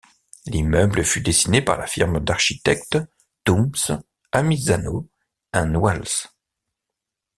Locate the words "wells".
5.79-6.25